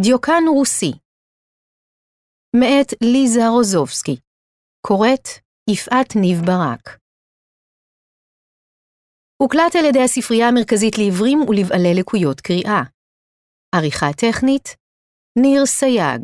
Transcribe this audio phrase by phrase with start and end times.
[0.00, 0.92] דיוקן רוסי
[2.56, 4.16] מאת ליזה רוזובסקי
[4.86, 5.28] קוראת
[5.70, 6.98] יפעת ניב ברק
[9.42, 12.82] הוקלט על ידי הספרייה המרכזית לעיוורים ולבעלי לקויות קריאה.
[13.74, 14.66] עריכה טכנית
[15.42, 16.22] ניר סייג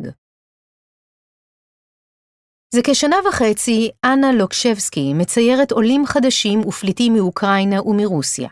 [2.75, 8.49] זה כשנה וחצי אנה לוקשבסקי מציירת עולים חדשים ופליטים מאוקראינה ומרוסיה.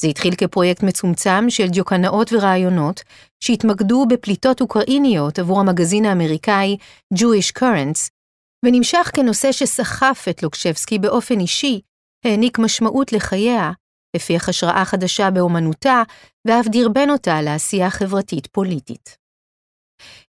[0.00, 3.02] זה התחיל כפרויקט מצומצם של דיוקנאות ורעיונות
[3.40, 6.76] שהתמקדו בפליטות אוקראיניות עבור המגזין האמריקאי
[7.14, 8.10] Jewish Currents,
[8.64, 11.80] ונמשך כנושא שסחף את לוקשבסקי באופן אישי,
[12.24, 13.72] העניק משמעות לחייה,
[14.16, 16.02] הפיח השראה חדשה באומנותה,
[16.44, 19.16] ואף דרבן אותה לעשייה חברתית-פוליטית.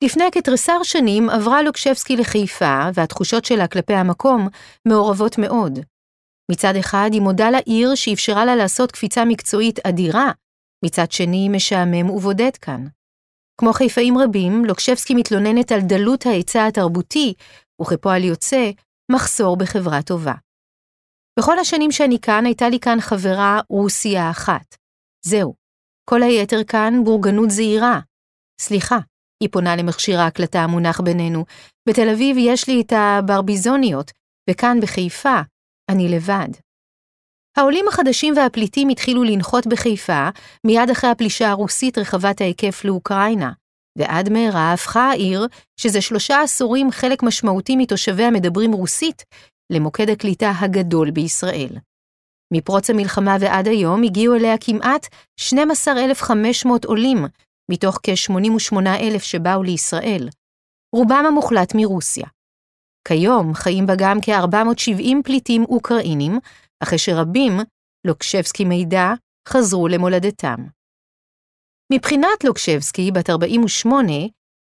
[0.04, 4.48] לפני כתריסר שנים עברה לוקשבסקי לחיפה, והתחושות שלה כלפי המקום
[4.88, 5.78] מעורבות מאוד.
[6.50, 10.30] מצד אחד היא מודה לעיר שאפשרה לה לעשות קפיצה מקצועית אדירה,
[10.84, 12.86] מצד שני משעמם ובודד כאן.
[13.60, 17.34] כמו חיפאים רבים, לוקשבסקי מתלוננת על דלות ההיצע התרבותי,
[17.82, 18.70] וכפועל יוצא,
[19.12, 20.34] מחסור בחברה טובה.
[21.38, 24.76] בכל השנים שאני כאן, הייתה לי כאן חברה רוסיה אחת.
[25.26, 25.54] זהו.
[26.10, 28.00] כל היתר כאן בורגנות זהירה.
[28.60, 28.98] סליחה,
[29.42, 31.44] היא פונה למכשיר ההקלטה המונח בינינו.
[31.88, 34.10] בתל אביב יש לי את הברביזוניות,
[34.50, 35.40] וכאן בחיפה
[35.88, 36.48] אני לבד.
[37.56, 40.28] העולים החדשים והפליטים התחילו לנחות בחיפה
[40.66, 43.52] מיד אחרי הפלישה הרוסית רחבת ההיקף לאוקראינה,
[43.98, 45.46] ועד מהרה הפכה העיר,
[45.80, 49.22] שזה שלושה עשורים חלק משמעותי מתושביה מדברים רוסית,
[49.72, 51.78] למוקד הקליטה הגדול בישראל.
[52.52, 55.06] מפרוץ המלחמה ועד היום הגיעו אליה כמעט
[55.40, 57.18] 12,500 עולים,
[57.70, 60.28] מתוך כ-88,000 שבאו לישראל,
[60.94, 62.26] רובם המוחלט מרוסיה.
[63.08, 66.38] כיום חיים בה גם כ-470 פליטים אוקראינים,
[66.82, 67.52] אחרי שרבים,
[68.06, 69.12] לוקשבסקי מידע,
[69.48, 70.56] חזרו למולדתם.
[71.92, 74.12] מבחינת לוקשבסקי, בת 48,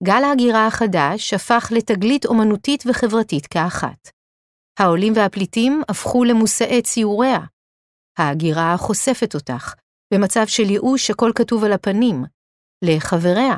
[0.04, 4.08] גל ההגירה החדש הפך לתגלית אומנותית וחברתית כאחת.
[4.78, 7.38] העולים והפליטים הפכו למושאי ציוריה.
[8.18, 9.74] ההגירה חושפת אותך,
[10.14, 12.24] במצב של ייאוש הכל כתוב על הפנים,
[12.84, 13.56] לחבריה.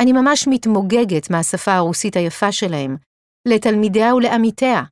[0.00, 2.96] אני ממש מתמוגגת מהשפה הרוסית היפה שלהם,
[3.46, 4.82] לתלמידיה ולעמיתיה.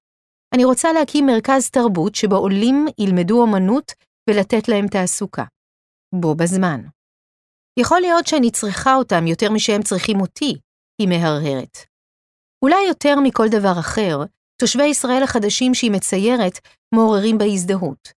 [0.55, 3.93] אני רוצה להקים מרכז תרבות שבו עולים ילמדו אומנות
[4.31, 5.45] ולתת להם תעסוקה.
[6.15, 6.81] בו בזמן.
[7.79, 10.59] יכול להיות שאני צריכה אותם יותר משהם צריכים אותי,
[11.01, 11.79] היא מהרהרת.
[12.65, 14.19] אולי יותר מכל דבר אחר,
[14.61, 16.59] תושבי ישראל החדשים שהיא מציירת
[16.95, 18.13] מעוררים בהזדהות.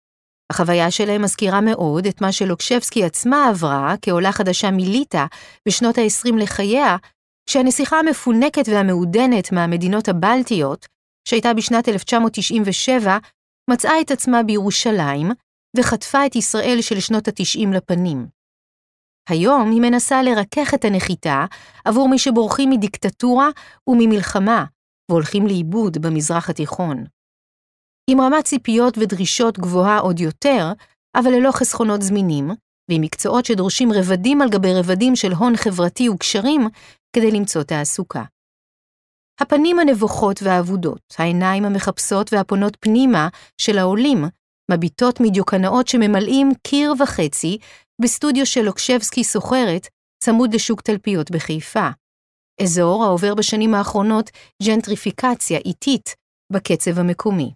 [0.53, 5.25] החוויה שלהם מזכירה מאוד את מה שלוקשבסקי עצמה עברה כעולה חדשה מליטא
[5.69, 6.97] בשנות ה-20 לחייה,
[7.47, 10.87] כשהנסיכה המפונקת והמעודנת מהמדינות הבלטיות,
[11.29, 13.19] שהייתה בשנת 1997,
[13.71, 15.31] מצאה את עצמה בירושלים
[15.77, 18.27] וחטפה את ישראל של שנות ה-90 לפנים.
[19.29, 21.45] היום היא מנסה לרכך את הנחיתה
[21.85, 23.49] עבור מי שבורחים מדיקטטורה
[23.87, 24.65] וממלחמה
[25.11, 27.05] והולכים לאיבוד במזרח התיכון.
[28.11, 30.73] עם רמת ציפיות ודרישות גבוהה עוד יותר,
[31.17, 32.51] אבל ללא חסכונות זמינים,
[32.91, 36.69] ועם מקצועות שדורשים רבדים על גבי רבדים של הון חברתי וקשרים
[37.17, 38.25] כדי למצוא תעסוקה.
[39.41, 43.29] הפנים הנבוכות והאבודות, העיניים המחפשות והפונות פנימה
[43.59, 44.25] של העולים,
[44.71, 47.59] מביטות מדיוקנאות שממלאים קיר וחצי
[48.03, 49.89] בסטודיו של לוקשבסקי סוחרת,
[50.25, 51.89] צמוד לשוק תלפיות בחיפה.
[52.63, 54.31] אזור העובר בשנים האחרונות
[54.63, 56.15] ג'נטריפיקציה איטית
[56.53, 57.53] בקצב המקומי.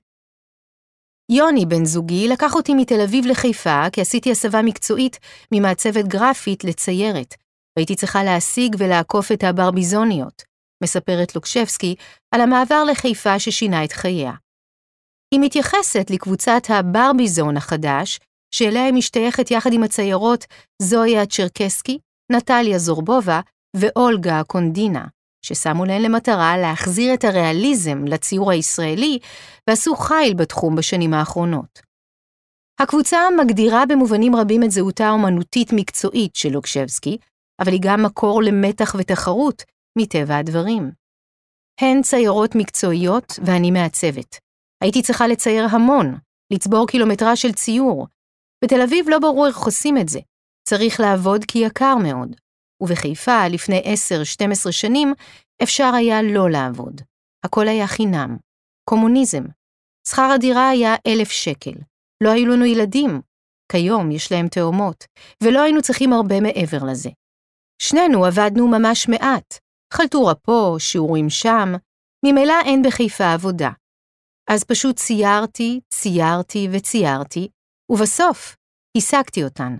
[1.33, 5.19] יוני, בן זוגי, לקח אותי מתל אביב לחיפה כי עשיתי הסבה מקצועית
[5.53, 7.35] ממעצבת גרפית לציירת,
[7.81, 10.43] והייתי צריכה להשיג ולעקוף את הברביזוניות,
[10.83, 11.95] מספרת לוקשבסקי
[12.35, 14.33] על המעבר לחיפה ששינה את חייה.
[15.35, 18.21] היא מתייחסת לקבוצת הברביזון החדש,
[18.55, 20.45] שאליה היא משתייכת יחד עם הציירות
[20.83, 21.99] זויה צ'רקסקי,
[22.33, 23.41] נטליה זורבובה
[23.77, 25.07] ואולגה קונדינה,
[25.45, 29.19] ששמו להן למטרה להחזיר את הריאליזם לציור הישראלי
[29.69, 31.81] ועשו חיל בתחום בשנים האחרונות.
[32.81, 37.19] הקבוצה מגדירה במובנים רבים את זהותה האומנותית-מקצועית של לוקשבסקי,
[37.61, 39.63] אבל היא גם מקור למתח ותחרות,
[39.99, 40.91] מטבע הדברים.
[41.81, 44.39] הן ציירות מקצועיות ואני מעצבת.
[44.83, 46.15] הייתי צריכה לצייר המון,
[46.53, 48.07] לצבור קילומטרה של ציור.
[48.65, 50.21] בתל אביב לא ברור איך עושים את זה.
[50.69, 52.37] צריך לעבוד כי יקר מאוד.
[52.83, 53.83] ובחיפה, לפני
[54.69, 55.15] 10-12 שנים,
[55.63, 57.01] אפשר היה לא לעבוד.
[57.45, 58.37] הכל היה חינם.
[58.91, 59.43] קומוניזם.
[60.09, 61.75] שכר הדירה היה אלף שקל.
[62.23, 63.21] לא היו לנו ילדים.
[63.73, 65.05] כיום יש להם תאומות,
[65.43, 67.11] ולא היינו צריכים הרבה מעבר לזה.
[67.83, 69.59] שנינו עבדנו ממש מעט.
[69.93, 71.69] חלטורה פה, שיעורים שם,
[72.25, 73.71] ממילא אין בחיפה עבודה.
[74.51, 77.49] אז פשוט ציירתי, ציירתי וציירתי,
[77.93, 78.57] ובסוף
[78.97, 79.77] השגתי אותן.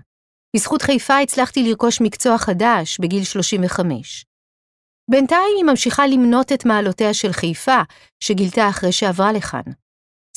[0.55, 4.25] בזכות חיפה הצלחתי לרכוש מקצוע חדש בגיל 35.
[5.11, 7.81] בינתיים היא ממשיכה למנות את מעלותיה של חיפה,
[8.23, 9.71] שגילתה אחרי שעברה לכאן.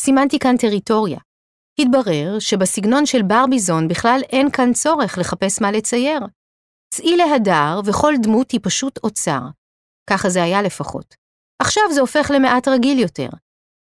[0.00, 1.19] סימנתי כאן טריטוריה.
[1.81, 6.20] התברר שבסגנון של ברביזון בכלל אין כאן צורך לחפש מה לצייר.
[6.96, 9.41] צאי להדר וכל דמות היא פשוט אוצר.
[10.11, 11.14] ככה זה היה לפחות.
[11.62, 13.29] עכשיו זה הופך למעט רגיל יותר.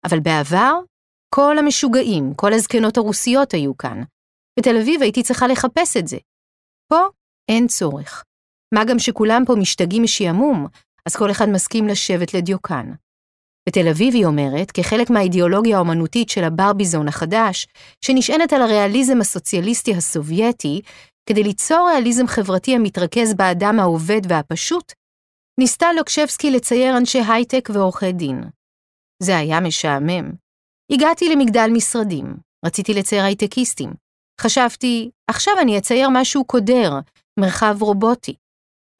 [0.05, 0.79] אבל בעבר,
[1.35, 4.03] כל המשוגעים, כל הזקנות הרוסיות היו כאן.
[4.59, 6.17] בתל אביב הייתי צריכה לחפש את זה.
[6.91, 7.01] פה
[7.51, 8.23] אין צורך.
[8.75, 10.67] מה גם שכולם פה משתגעים משעמום,
[11.05, 12.91] אז כל אחד מסכים לשבת לדיוקן.
[13.69, 17.67] בתל אביב, היא אומרת, כחלק מהאידיאולוגיה האומנותית של הברביזון החדש,
[18.05, 20.81] שנשענת על הריאליזם הסוציאליסטי הסובייטי,
[21.29, 24.93] כדי ליצור ריאליזם חברתי המתרכז באדם העובד והפשוט,
[25.59, 28.43] ניסתה לוקשבסקי לצייר אנשי הייטק ועורכי דין.
[29.23, 30.31] זה היה משעמם.
[30.91, 32.35] הגעתי למגדל משרדים,
[32.65, 33.93] רציתי לצייר הייטקיסטים.
[34.41, 36.91] חשבתי, עכשיו אני אצייר משהו קודר,
[37.39, 38.35] מרחב רובוטי.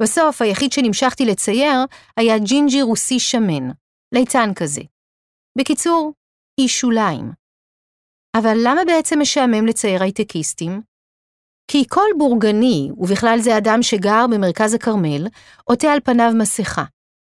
[0.01, 1.79] בסוף, היחיד שנמשכתי לצייר
[2.17, 3.69] היה ג'ינג'י רוסי שמן,
[4.15, 4.81] ליצן כזה.
[5.57, 6.13] בקיצור,
[6.59, 7.31] איש שוליים.
[8.37, 10.81] אבל למה בעצם משעמם לצייר הייטקיסטים?
[11.71, 15.27] כי כל בורגני, ובכלל זה אדם שגר במרכז הכרמל,
[15.63, 16.83] עוטה על פניו מסכה,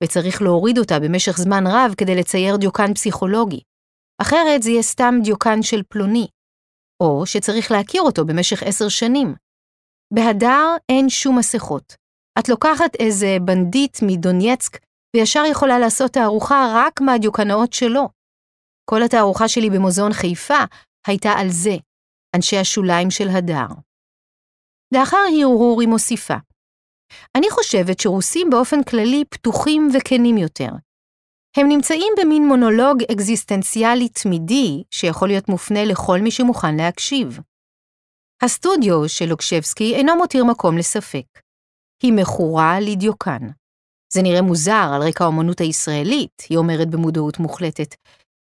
[0.02, 3.60] וצריך להוריד אותה במשך זמן רב כדי לצייר דיוקן פסיכולוגי.
[4.22, 6.26] אחרת זה יהיה סתם דיוקן של פלוני.
[7.02, 9.34] או שצריך להכיר אותו במשך עשר שנים.
[10.14, 11.94] בהדר אין שום מסכות.
[12.38, 14.78] את לוקחת איזה בנדיט מדונייצק
[15.16, 18.08] וישר יכולה לעשות תערוכה רק מהדיוקנאות שלו.
[18.90, 20.64] כל התערוכה שלי במוזיאון חיפה
[21.06, 21.76] הייתה על זה,
[22.36, 23.85] אנשי השוליים של הדר.
[24.94, 26.36] לאחר הרהור היא מוסיפה,
[27.34, 30.70] אני חושבת שרוסים באופן כללי פתוחים וכנים יותר.
[31.56, 37.38] הם נמצאים במין מונולוג אקזיסטנציאלי תמידי, שיכול להיות מופנה לכל מי שמוכן להקשיב.
[38.42, 41.26] הסטודיו של לוקשבסקי אינו מותיר מקום לספק.
[42.02, 43.48] היא מכורה לדיוקן.
[44.12, 47.94] זה נראה מוזר על רקע האמנות הישראלית, היא אומרת במודעות מוחלטת.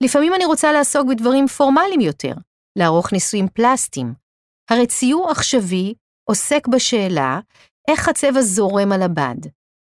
[0.02, 2.32] לפעמים אני רוצה לעסוק בדברים פורמליים יותר,
[2.78, 4.14] לערוך ניסויים פלסטיים.
[4.70, 5.94] הרי ציור עכשווי
[6.30, 7.40] עוסק בשאלה
[7.90, 9.40] איך הצבע זורם על הבד.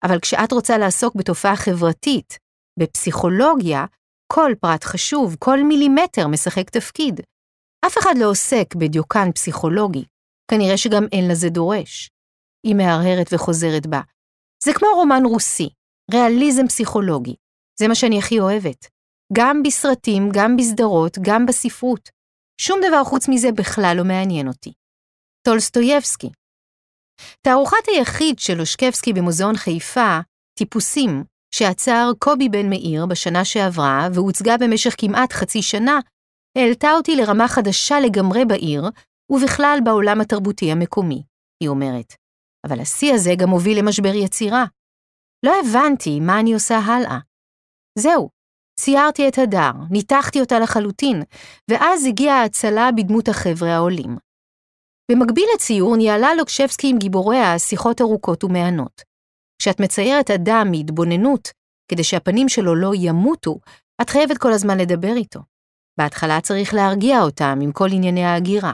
[0.03, 2.37] אבל כשאת רוצה לעסוק בתופעה חברתית,
[2.79, 3.85] בפסיכולוגיה,
[4.33, 7.21] כל פרט חשוב, כל מילימטר משחק תפקיד.
[7.85, 10.03] אף אחד לא עוסק בדיוקן פסיכולוגי,
[10.51, 12.09] כנראה שגם אין לזה דורש.
[12.67, 14.01] היא מהרהרת וחוזרת בה.
[14.63, 15.69] זה כמו רומן רוסי,
[16.11, 17.35] ריאליזם פסיכולוגי.
[17.79, 18.87] זה מה שאני הכי אוהבת.
[19.33, 22.09] גם בסרטים, גם בסדרות, גם בספרות.
[22.61, 24.73] שום דבר חוץ מזה בכלל לא מעניין אותי.
[25.47, 26.29] טולסטויבסקי.
[27.41, 30.19] תערוכת היחיד של לושקבסקי במוזיאון חיפה,
[30.59, 31.23] טיפוסים,
[31.55, 35.99] שעצר קובי בן מאיר בשנה שעברה והוצגה במשך כמעט חצי שנה,
[36.57, 38.83] העלתה אותי לרמה חדשה לגמרי בעיר,
[39.31, 41.23] ובכלל בעולם התרבותי המקומי,
[41.63, 42.13] היא אומרת.
[42.67, 44.65] אבל השיא הזה גם הוביל למשבר יצירה.
[45.45, 47.17] לא הבנתי מה אני עושה הלאה.
[47.99, 48.29] זהו,
[48.79, 51.23] ציירתי את הדר, ניתחתי אותה לחלוטין,
[51.71, 54.17] ואז הגיעה ההצלה בדמות החבר'ה העולים.
[55.11, 59.01] במקביל לציור ניהלה לוקשבסקי עם גיבוריה שיחות ארוכות ומהנות.
[59.61, 61.49] כשאת מציירת אדם מהתבוננות,
[61.91, 63.59] כדי שהפנים שלו לא ימותו,
[64.01, 65.39] את חייבת כל הזמן לדבר איתו.
[65.99, 68.73] בהתחלה צריך להרגיע אותם עם כל ענייני ההגירה.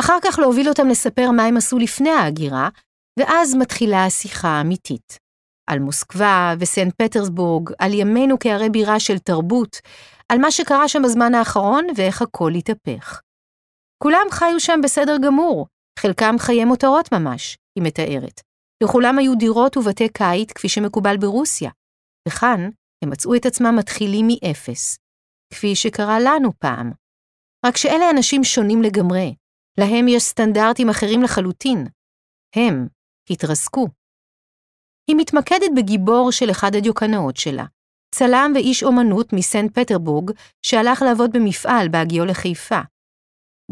[0.00, 2.68] אחר כך להוביל אותם לספר מה הם עשו לפני ההגירה,
[3.18, 5.18] ואז מתחילה השיחה האמיתית.
[5.70, 9.76] על מוסקבה וסנט פטרסבורג, על ימינו כערי בירה של תרבות,
[10.28, 13.20] על מה שקרה שם בזמן האחרון ואיך הכל התהפך.
[14.02, 15.66] כולם חיו שם בסדר גמור,
[15.98, 18.40] חלקם חיי מותרות ממש, היא מתארת.
[18.84, 21.70] לכולם היו דירות ובתי קיט כפי שמקובל ברוסיה,
[22.28, 22.70] וכאן
[23.04, 24.98] הם מצאו את עצמם מתחילים מאפס,
[25.54, 26.92] כפי שקרה לנו פעם.
[27.66, 29.34] רק שאלה אנשים שונים לגמרי,
[29.80, 31.86] להם יש סטנדרטים אחרים לחלוטין.
[32.56, 32.86] הם
[33.30, 33.88] התרסקו.
[35.10, 37.64] היא מתמקדת בגיבור של אחד הדיוקנאות שלה,
[38.14, 40.30] צלם ואיש אומנות מסנט פטרבורג,
[40.66, 42.80] שהלך לעבוד במפעל בהגיעו לחיפה.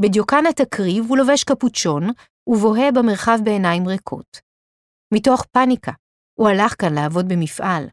[0.02, 2.11] בדיוקן התקריב הוא לובש קפוצ'ון
[2.47, 4.37] ובוהה במרחב בעיניים ריקות.
[5.14, 5.92] מתוך פאניקה,
[6.38, 7.85] הוא הלך כאן לעבוד במפעל,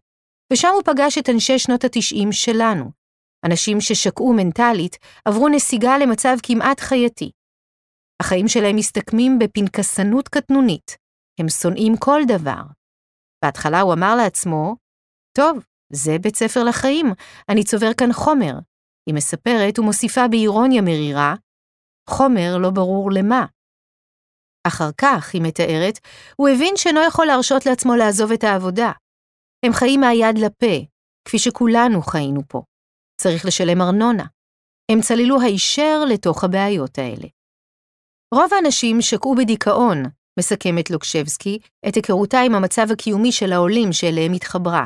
[0.54, 2.92] ושם הוא פגש את אנשי שנות התשעים שלנו,
[3.46, 7.32] אנשים ששקעו מנטלית, עברו נסיגה למצב כמעט חייתי.
[8.22, 10.98] החיים שלהם מסתכמים בפנקסנות קטנונית,
[11.40, 12.62] הם שונאים כל דבר.
[13.46, 14.76] בהתחלה הוא אמר לעצמו,
[15.38, 17.06] טוב, זה בית ספר לחיים,
[17.50, 18.54] אני צובר כאן חומר.
[19.08, 21.36] היא מספרת ומוסיפה באירוניה מרירה,
[22.10, 23.46] חומר לא ברור למה.
[24.68, 26.00] אחר כך, היא מתארת,
[26.36, 28.92] הוא הבין שאינו יכול להרשות לעצמו לעזוב את העבודה.
[29.66, 30.86] הם חיים מהיד לפה,
[31.26, 32.62] כפי שכולנו חיינו פה.
[33.22, 34.26] צריך לשלם ארנונה.
[34.92, 37.28] הם צללו הישר לתוך הבעיות האלה.
[38.34, 40.04] רוב האנשים שקעו בדיכאון,
[40.40, 44.86] מסכמת לוקשבסקי, את היכרותה עם המצב הקיומי של העולים שאליהם התחברה.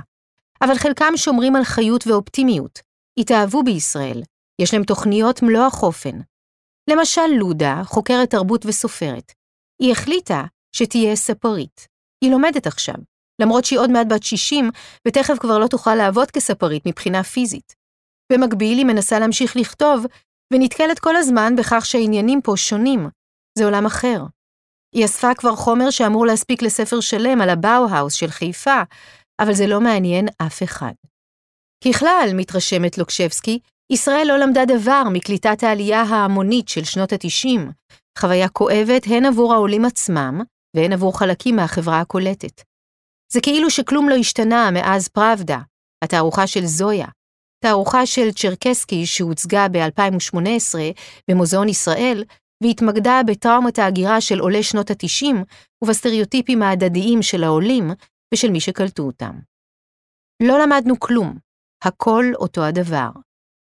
[0.61, 2.79] אבל חלקם שומרים על חיות ואופטימיות,
[3.19, 4.21] התאהבו בישראל,
[4.61, 6.19] יש להם תוכניות מלוא החופן.
[6.89, 9.31] למשל לודה, חוקרת תרבות וסופרת.
[9.81, 10.43] היא החליטה
[10.75, 11.87] שתהיה ספרית.
[12.23, 12.95] היא לומדת עכשיו,
[13.41, 14.69] למרות שהיא עוד מעט בת 60,
[15.07, 17.75] ותכף כבר לא תוכל לעבוד כספרית מבחינה פיזית.
[18.31, 20.05] במקביל היא מנסה להמשיך לכתוב,
[20.53, 23.09] ונתקלת כל הזמן בכך שהעניינים פה שונים.
[23.57, 24.23] זה עולם אחר.
[24.95, 28.81] היא אספה כבר חומר שאמור להספיק לספר שלם על הבאו-האוס של חיפה,
[29.41, 30.93] אבל זה לא מעניין אף אחד.
[31.83, 33.59] ככלל, מתרשמת לוקשבסקי,
[33.91, 37.59] ישראל לא למדה דבר מקליטת העלייה ההמונית של שנות ה-90,
[38.19, 40.41] חוויה כואבת הן עבור העולים עצמם,
[40.75, 42.61] והן עבור חלקים מהחברה הקולטת.
[43.33, 45.59] זה כאילו שכלום לא השתנה מאז פראבדה,
[46.03, 47.07] התערוכה של זויה,
[47.63, 50.75] תערוכה של צ'רקסקי שהוצגה ב-2018
[51.29, 52.23] במוזיאון ישראל,
[52.63, 55.35] והתמקדה בטראומת ההגירה של עולי שנות ה-90
[55.83, 57.91] ובסטריאוטיפים ההדדיים של העולים
[58.33, 59.39] ושל מי שקלטו אותם.
[60.43, 61.37] לא למדנו כלום,
[61.83, 63.09] הכל אותו הדבר.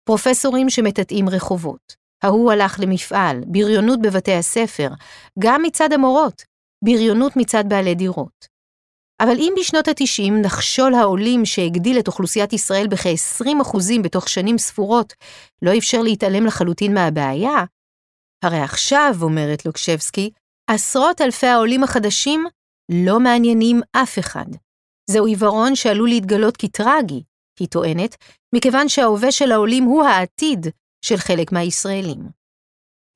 [0.10, 1.96] פרופסורים שמטאטאים רחובות.
[2.24, 4.90] ההוא הלך למפעל, בריונות בבתי הספר,
[5.40, 6.44] גם מצד המורות,
[6.84, 8.48] בריונות מצד בעלי דירות.
[9.22, 15.14] אבל אם בשנות ה-90 נחשול העולים שהגדיל את אוכלוסיית ישראל בכ-20% בתוך שנים ספורות
[15.62, 17.64] לא אפשר להתעלם לחלוטין מהבעיה,
[18.44, 20.30] הרי עכשיו, אומרת לוקשבסקי,
[20.70, 22.46] עשרות אלפי העולים החדשים
[22.92, 24.46] לא מעניינים אף אחד.
[25.10, 27.24] זהו עיוורון שעלול להתגלות כטרגי,
[27.60, 28.16] היא טוענת,
[28.56, 30.68] מכיוון שההווה של העולים הוא העתיד
[31.06, 32.30] של חלק מהישראלים.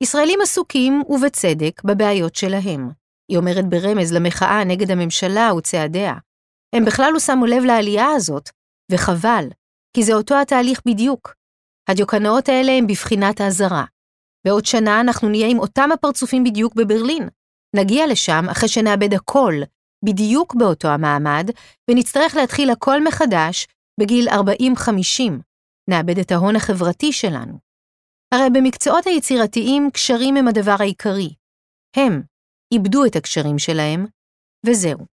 [0.02, 2.90] ישראלים עסוקים, ובצדק, בבעיות שלהם.
[3.30, 6.14] היא אומרת ברמז למחאה נגד הממשלה וצעדיה.
[6.74, 8.50] הם בכלל לא שמו לב לעלייה הזאת,
[8.92, 9.48] וחבל,
[9.96, 11.34] כי זה אותו התהליך בדיוק.
[11.88, 13.84] הדיוקנאות האלה הם בבחינת האזהרה.
[14.46, 17.28] בעוד שנה אנחנו נהיה עם אותם הפרצופים בדיוק בברלין.
[17.76, 19.54] נגיע לשם אחרי שנאבד הכל,
[20.04, 21.50] בדיוק באותו המעמד,
[21.90, 23.66] ונצטרך להתחיל הכל מחדש
[24.00, 24.32] בגיל 40-50.
[25.90, 27.58] נאבד את ההון החברתי שלנו.
[28.34, 31.34] הרי במקצועות היצירתיים קשרים הם הדבר העיקרי.
[31.96, 32.22] הם
[32.72, 34.06] איבדו את הקשרים שלהם,
[34.66, 35.06] וזהו.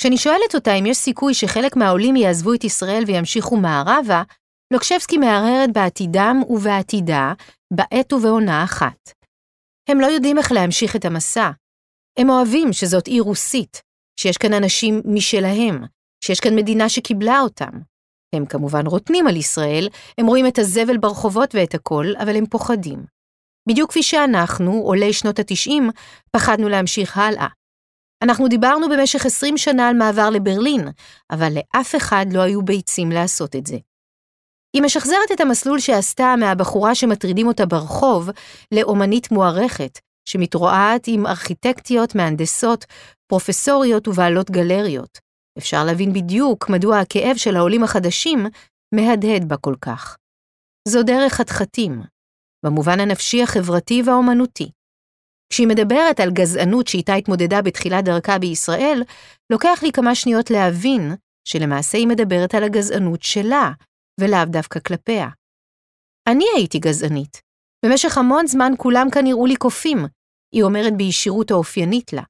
[0.00, 4.22] כשאני שואלת אותה אם יש סיכוי שחלק מהעולים יעזבו את ישראל וימשיכו מערבה,
[4.72, 7.32] לוקשבסקי מהרהרת בעתידם ובעתידה,
[7.72, 9.10] בעת ובעונה אחת.
[9.88, 11.50] הם לא יודעים איך להמשיך את המסע.
[12.18, 13.82] הם אוהבים שזאת עיר רוסית,
[14.20, 15.84] שיש כאן אנשים משלהם,
[16.26, 17.70] שיש כאן מדינה שקיבלה אותם.
[18.34, 23.04] הם כמובן רוטנים על ישראל, הם רואים את הזבל ברחובות ואת הכל, אבל הם פוחדים.
[23.68, 25.82] בדיוק כפי שאנחנו, עולי שנות ה-90,
[26.30, 27.46] פחדנו להמשיך הלאה.
[28.22, 30.88] אנחנו דיברנו במשך 20 שנה על מעבר לברלין,
[31.30, 33.76] אבל לאף אחד לא היו ביצים לעשות את זה.
[34.76, 38.30] היא משחזרת את המסלול שעשתה מהבחורה שמטרידים אותה ברחוב
[38.72, 42.84] לאומנית מוערכת, שמתרועעת עם ארכיטקטיות, מהנדסות,
[43.26, 45.25] פרופסוריות ובעלות גלריות.
[45.58, 48.46] אפשר להבין בדיוק מדוע הכאב של העולים החדשים
[48.94, 50.16] מהדהד בה כל כך.
[50.88, 52.02] זו דרך חתחתים,
[52.66, 54.70] במובן הנפשי, החברתי והאומנותי.
[55.52, 59.02] כשהיא מדברת על גזענות שאיתה התמודדה בתחילת דרכה בישראל,
[59.52, 61.14] לוקח לי כמה שניות להבין
[61.48, 63.72] שלמעשה היא מדברת על הגזענות שלה,
[64.20, 65.28] ולאו דווקא כלפיה.
[66.28, 67.40] אני הייתי גזענית.
[67.86, 69.98] במשך המון זמן כולם כאן נראו לי קופים,
[70.54, 72.22] היא אומרת בישירות האופיינית לה.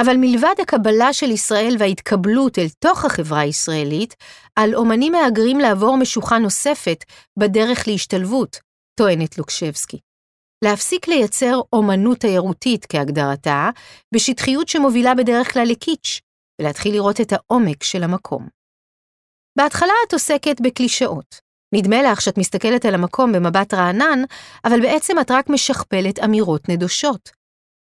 [0.00, 4.14] אבל מלבד הקבלה של ישראל וההתקבלות אל תוך החברה הישראלית,
[4.56, 7.04] על אומנים מהגרים לעבור משוכה נוספת
[7.38, 8.58] בדרך להשתלבות,
[9.00, 9.98] טוענת לוקשבסקי.
[10.64, 13.70] להפסיק לייצר אומנות תיירותית כהגדרתה,
[14.14, 16.20] בשטחיות שמובילה בדרך כלל לקיץ',
[16.60, 18.48] ולהתחיל לראות את העומק של המקום.
[19.58, 21.40] בהתחלה את עוסקת בקלישאות.
[21.74, 24.22] נדמה לך שאת מסתכלת על המקום במבט רענן,
[24.64, 27.30] אבל בעצם את רק משכפלת אמירות נדושות.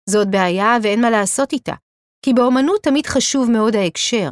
[0.10, 1.74] זאת בעיה ואין מה לעשות איתה,
[2.26, 4.30] כי באומנות תמיד חשוב מאוד ההקשר.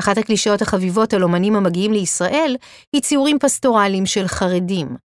[0.00, 2.56] אחת הקלישאות החביבות על אומנים המגיעים לישראל
[2.92, 4.96] היא ציורים פסטורליים של חרדים.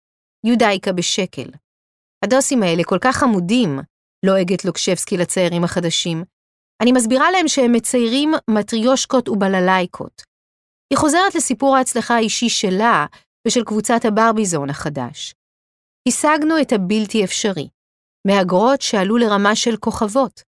[0.45, 1.49] יודאיקה בשקל.
[2.25, 3.79] הדוסים האלה כל כך עמודים,
[4.25, 6.23] לועגת לוקשבסקי לציירים החדשים.
[6.81, 10.21] אני מסבירה להם שהם מציירים מטריושקות ובללייקות.
[10.89, 13.05] היא חוזרת לסיפור ההצלחה האישי שלה
[13.47, 15.33] ושל קבוצת הברביזון החדש.
[16.07, 17.67] השגנו את הבלתי אפשרי,
[18.27, 20.50] מהגרות שעלו לרמה של כוכבות.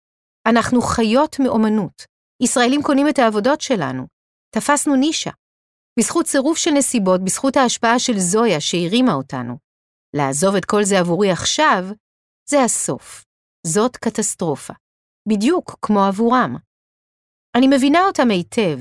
[0.45, 2.05] אנחנו חיות מאומנות.
[2.43, 4.07] ישראלים קונים את העבודות שלנו.
[4.55, 5.31] תפסנו נישה.
[5.99, 9.57] בזכות צירוף של נסיבות, בזכות ההשפעה של זויה שהרימה אותנו.
[10.15, 11.85] לעזוב את כל זה עבורי עכשיו,
[12.49, 13.23] זה הסוף.
[13.67, 14.73] זאת קטסטרופה.
[15.29, 16.55] בדיוק כמו עבורם.
[17.57, 18.79] אני מבינה אותם היטב.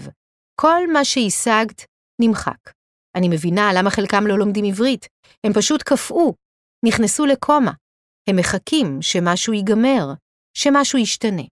[0.61, 1.87] כל מה שהשגת
[2.21, 2.71] נמחק.
[3.17, 5.09] אני מבינה למה חלקם לא לומדים עברית.
[5.47, 6.35] הם פשוט קפאו,
[6.87, 7.73] נכנסו לקומה.
[8.29, 10.13] הם מחכים שמשהו ייגמר,
[10.55, 11.43] שמשהו ישתנה.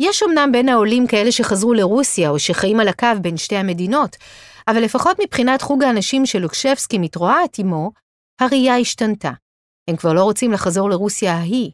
[0.00, 4.16] יש אמנם בין העולים כאלה שחזרו לרוסיה או שחיים על הקו בין שתי המדינות,
[4.68, 7.90] אבל לפחות מבחינת חוג האנשים שלוקשבסקי מתרועעת עמו,
[8.40, 9.30] הראייה השתנתה.
[9.90, 11.70] הם כבר לא רוצים לחזור לרוסיה ההיא.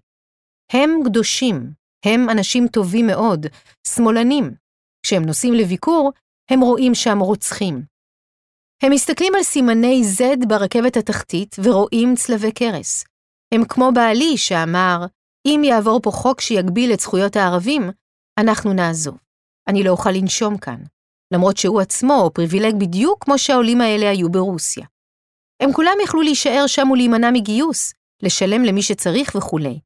[0.73, 1.71] הם קדושים,
[2.05, 3.47] הם אנשים טובים מאוד,
[3.89, 4.55] שמאלנים.
[5.03, 6.13] כשהם נוסעים לביקור,
[6.51, 7.83] הם רואים שם רוצחים.
[8.83, 13.05] הם מסתכלים על סימני Z ברכבת התחתית ורואים צלבי קרס.
[13.55, 15.07] הם כמו בעלי שאמר,
[15.47, 17.91] אם יעבור פה חוק שיגביל את זכויות הערבים,
[18.41, 19.17] אנחנו נעזוב.
[19.69, 20.83] אני לא אוכל לנשום כאן.
[21.33, 24.87] למרות שהוא עצמו פריבילג בדיוק כמו שהעולים האלה היו ברוסיה.
[25.63, 29.81] הם כולם יכלו להישאר שם ולהימנע מגיוס, לשלם למי שצריך וכולי.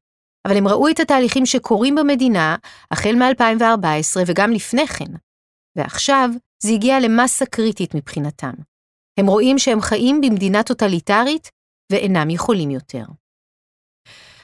[0.47, 2.55] אבל הם ראו את התהליכים שקורים במדינה
[2.91, 5.13] החל מ-2014 וגם לפני כן.
[5.77, 6.29] ועכשיו
[6.63, 8.53] זה הגיע למסה קריטית מבחינתם.
[9.19, 11.49] הם רואים שהם חיים במדינה טוטליטרית
[11.91, 13.03] ואינם יכולים יותר.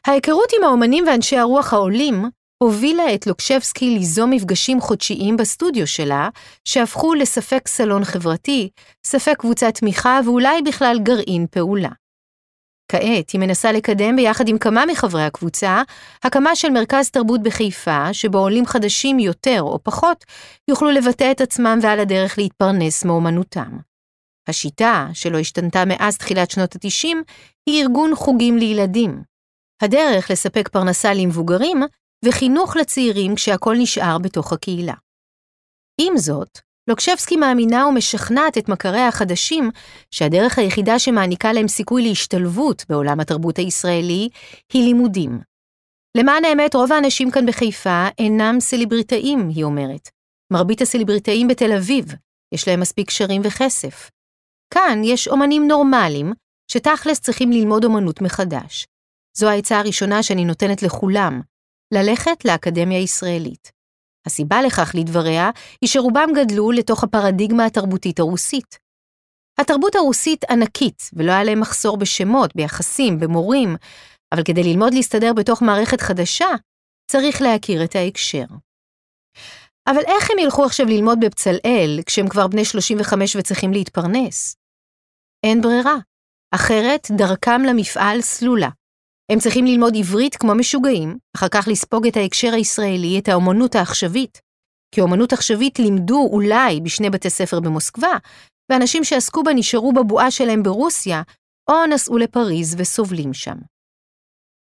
[0.08, 2.26] ההיכרות עם האומנים ואנשי הרוח העולים
[2.64, 6.30] הובילה את לוקשבסקי ליזום מפגשים חודשיים בסטודיו שלה,
[6.66, 8.70] שהפכו לספק סלון חברתי,
[9.06, 11.90] ספק קבוצת תמיכה ואולי בכלל גרעין פעולה.
[12.92, 15.82] כעת היא מנסה לקדם ביחד עם כמה מחברי הקבוצה,
[16.24, 20.26] הקמה של מרכז תרבות בחיפה, שבו עולים חדשים יותר או פחות
[20.68, 23.78] יוכלו לבטא את עצמם ועל הדרך להתפרנס מאומנותם.
[24.50, 27.18] השיטה, שלא השתנתה מאז תחילת שנות ה-90,
[27.70, 29.37] היא ארגון חוגים לילדים.
[29.82, 31.84] הדרך לספק פרנסה למבוגרים
[32.26, 34.94] וחינוך לצעירים כשהכול נשאר בתוך הקהילה.
[36.02, 39.70] עם זאת, לוקשבסקי מאמינה ומשכנעת את מכריה החדשים
[40.12, 44.30] שהדרך היחידה שמעניקה להם סיכוי להשתלבות בעולם התרבות הישראלי
[44.74, 45.40] היא לימודים.
[46.18, 50.10] למען האמת, רוב האנשים כאן בחיפה אינם סלבריטאים, היא אומרת.
[50.54, 52.06] מרבית הסלבריטאים בתל אביב,
[52.54, 54.10] יש להם מספיק קשרים וכסף.
[54.74, 56.34] כאן יש אומנים נורמליים,
[56.72, 58.88] שתכלס צריכים ללמוד אומנות מחדש.
[59.38, 61.42] זו העצה הראשונה שאני נותנת לכולם,
[61.94, 63.72] ללכת לאקדמיה ישראלית.
[64.26, 65.50] הסיבה לכך, לדבריה,
[65.82, 68.78] היא שרובם גדלו לתוך הפרדיגמה התרבותית הרוסית.
[69.60, 73.76] התרבות הרוסית ענקית, ולא היה להם מחסור בשמות, ביחסים, במורים,
[74.34, 76.50] אבל כדי ללמוד להסתדר בתוך מערכת חדשה,
[77.12, 78.46] צריך להכיר את ההקשר.
[79.88, 84.56] אבל איך הם ילכו עכשיו ללמוד בבצלאל כשהם כבר בני 35 וצריכים להתפרנס?
[85.46, 85.96] אין ברירה,
[86.56, 88.70] אחרת דרכם למפעל סלולה.
[89.32, 94.42] הם צריכים ללמוד עברית כמו משוגעים, אחר כך לספוג את ההקשר הישראלי, את האומנות העכשווית.
[94.96, 98.18] כי אומנות עכשווית לימדו אולי בשני בתי ספר במוסקבה,
[98.72, 101.22] ואנשים שעסקו בה נשארו בבועה שלהם ברוסיה,
[101.70, 103.56] או נסעו לפריז וסובלים שם.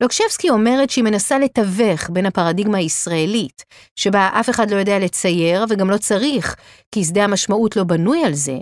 [0.02, 3.62] לוקשבסקי אומרת שהיא מנסה לתווך בין הפרדיגמה הישראלית,
[3.96, 6.56] שבה אף אחד לא יודע לצייר וגם לא צריך,
[6.94, 8.58] כי שדה המשמעות לא בנוי על זה,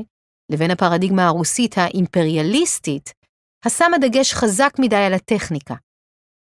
[0.53, 3.13] לבין הפרדיגמה הרוסית האימפריאליסטית,
[3.65, 5.75] השמה דגש חזק מדי על הטכניקה.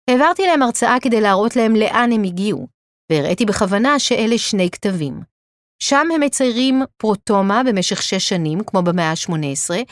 [0.09, 2.67] העברתי להם הרצאה כדי להראות להם לאן הם הגיעו,
[3.11, 5.21] והראיתי בכוונה שאלה שני כתבים.
[5.83, 9.85] שם הם מציירים פרוטומה במשך שש שנים, כמו במאה ה-18,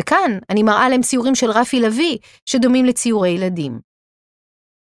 [0.00, 3.80] וכאן אני מראה להם ציורים של רפי לביא, שדומים לציורי ילדים.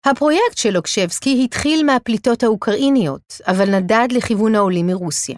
[0.05, 5.37] הפרויקט של לוקשבסקי התחיל מהפליטות האוקראיניות, אבל נדד לכיוון העולים מרוסיה.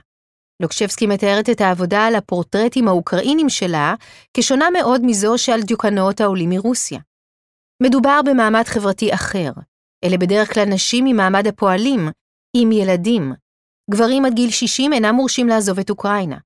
[0.61, 3.95] לוקשבסקי מתארת את העבודה על הפורטרטים האוקראינים שלה
[4.33, 6.99] כשונה מאוד מזו שעל דיוקנאות העולים מרוסיה.
[7.83, 9.51] מדובר במעמד חברתי אחר,
[10.03, 11.99] אלה בדרך כלל נשים ממעמד הפועלים,
[12.57, 13.33] עם ילדים.
[13.91, 16.37] גברים עד גיל 60 אינם מורשים לעזוב את אוקראינה.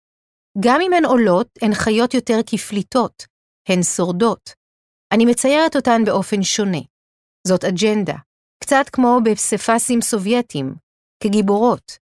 [0.59, 3.23] גם אם הן עולות, הן חיות יותר כפליטות,
[3.69, 4.49] הן שורדות.
[5.13, 6.81] אני מציירת אותן באופן שונה.
[7.47, 8.15] זאת אג'נדה,
[8.63, 10.75] קצת כמו בפסיפסים סובייטים,
[11.23, 12.06] כגיבורות.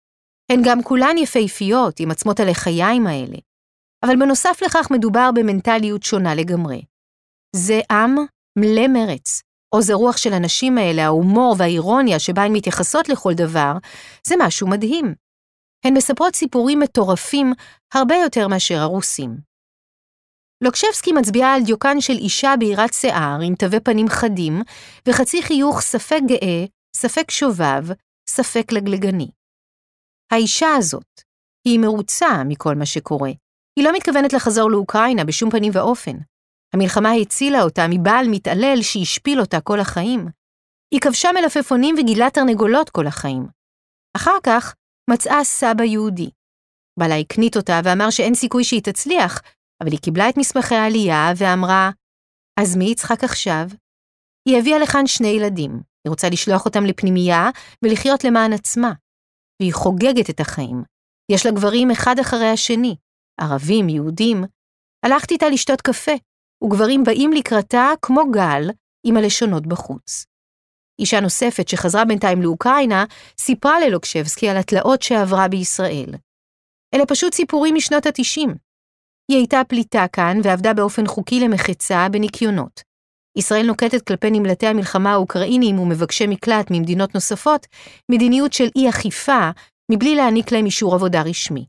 [0.53, 3.37] הן גם כולן יפהפיות עם עצמות הלחיים האלה.
[4.05, 6.83] אבל בנוסף לכך מדובר במנטליות שונה לגמרי.
[7.57, 8.17] זה עם
[8.59, 9.43] מלא מרץ.
[9.75, 13.73] עוז הרוח של הנשים האלה, ההומור והאירוניה שבה הן מתייחסות לכל דבר,
[14.27, 15.15] זה משהו מדהים.
[15.85, 17.53] הן מספרות סיפורים מטורפים
[17.95, 19.37] הרבה יותר מאשר הרוסים.
[20.65, 24.63] לוקשבסקי מצביעה על דיוקן של אישה בהירת שיער עם תווי פנים חדים
[25.09, 26.65] וחצי חיוך ספק גאה,
[26.97, 27.85] ספק שובב,
[28.29, 29.29] ספק לגלגני.
[30.33, 31.21] האישה הזאת,
[31.65, 33.31] היא מרוצה מכל מה שקורה.
[33.77, 36.17] היא לא מתכוונת לחזור לאוקראינה בשום פנים ואופן.
[36.75, 40.27] המלחמה הצילה אותה מבעל מתעלל שהשפיל אותה כל החיים.
[40.95, 43.47] היא כבשה מלפפונים וגילה תרנגולות כל החיים.
[44.17, 44.75] אחר כך
[45.11, 46.31] מצאה סבא יהודי.
[46.99, 49.41] בעלה הקנית אותה ואמר שאין סיכוי שהיא תצליח,
[49.83, 51.91] אבל היא קיבלה את מסמכי העלייה ואמרה,
[52.61, 53.67] אז מי יצחק עכשיו?
[54.49, 55.71] היא הביאה לכאן שני ילדים,
[56.05, 57.51] היא רוצה לשלוח אותם לפנימייה
[57.85, 58.93] ולחיות למען עצמה.
[59.61, 60.83] והיא חוגגת את החיים.
[61.33, 62.97] יש לה גברים אחד אחרי השני,
[63.41, 64.45] ערבים, יהודים.
[65.07, 66.13] הלכתי איתה לשתות קפה,
[66.65, 68.71] וגברים באים לקראתה כמו גל
[69.07, 70.25] עם הלשונות בחוץ.
[70.99, 73.05] אישה נוספת שחזרה בינתיים לאוקראינה,
[73.39, 76.15] סיפרה ללוקשבסקי על התלאות שעברה בישראל.
[76.95, 78.51] אלה פשוט סיפורים משנות ה-90.
[79.31, 82.88] היא הייתה פליטה כאן ועבדה באופן חוקי למחצה בניקיונות.
[83.37, 87.67] ישראל נוקטת כלפי נמלטי המלחמה האוקראינים ומבקשי מקלט ממדינות נוספות
[88.11, 89.51] מדיניות של אי-אכיפה
[89.93, 91.67] מבלי להעניק להם אישור עבודה רשמי.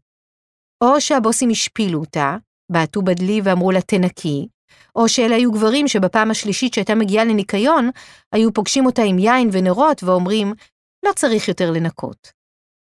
[0.83, 2.37] או שהבוסים השפילו אותה,
[2.71, 4.47] בעטו בדלי ואמרו לה תנקי,
[4.95, 7.89] או שאלה היו גברים שבפעם השלישית שהייתה מגיעה לניקיון,
[8.31, 10.53] היו פוגשים אותה עם יין ונרות ואומרים,
[11.05, 12.31] לא צריך יותר לנקות.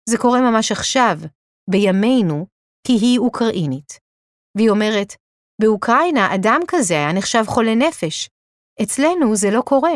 [0.08, 1.18] זה קורה ממש עכשיו,
[1.70, 2.46] בימינו,
[2.86, 3.98] כי היא אוקראינית.
[4.56, 5.12] והיא אומרת,
[5.60, 8.28] באוקראינה אדם כזה היה נחשב חולה נפש.
[8.82, 9.94] אצלנו זה לא קורה.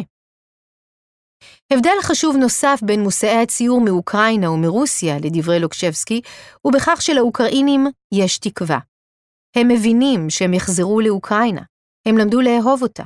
[1.73, 6.21] הבדל חשוב נוסף בין מושאי הציור מאוקראינה ומרוסיה, לדברי לוקשבסקי,
[6.63, 8.79] הוא בכך שלאוקראינים יש תקווה.
[9.57, 11.63] הם מבינים שהם יחזרו לאוקראינה,
[12.09, 13.05] הם למדו לאהוב אותה.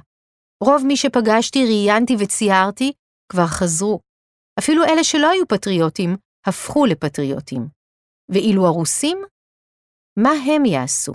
[0.64, 2.92] רוב מי שפגשתי, ראיינתי וציירתי,
[3.32, 4.00] כבר חזרו.
[4.58, 7.68] אפילו אלה שלא היו פטריוטים, הפכו לפטריוטים.
[8.28, 9.18] ואילו הרוסים?
[10.18, 11.12] מה הם יעשו?